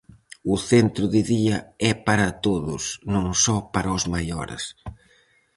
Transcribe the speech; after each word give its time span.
O 0.53 0.55
centro 0.71 1.05
de 1.13 1.21
día 1.33 1.57
é 1.89 1.91
para 2.07 2.27
todos, 2.45 2.83
non 3.13 3.27
só 3.43 3.57
para 3.73 3.95
os 3.97 4.03
maiores. 4.13 4.63